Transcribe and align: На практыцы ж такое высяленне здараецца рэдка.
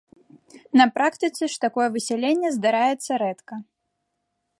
На 0.79 0.85
практыцы 0.95 1.43
ж 1.55 1.59
такое 1.65 1.85
высяленне 1.97 2.49
здараецца 2.57 3.11
рэдка. 3.23 3.55